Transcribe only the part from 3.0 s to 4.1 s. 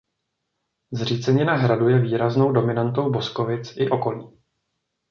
Boskovic i